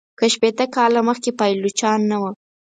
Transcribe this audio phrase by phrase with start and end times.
[0.17, 2.31] که شپیته کاله مخکي پایلوچان نه وه.